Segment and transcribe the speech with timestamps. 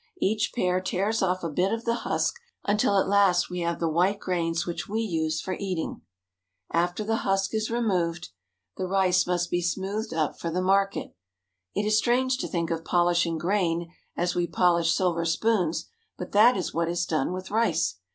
[0.19, 2.33] Each pair tears off a bit of the husk,
[2.65, 6.01] until at last we have the white grains which we use for eating.
[6.73, 8.29] After the husk is removed,
[8.77, 11.15] the rice must be smoothed up for the market.
[11.75, 15.85] It is strange to think of polishing grain as we polish silver spoons,
[16.17, 17.97] but that is what is done with rice.